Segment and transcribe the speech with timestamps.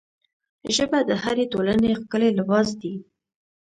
[0.75, 2.93] ژبه د هرې ټولنې ښکلی لباس دی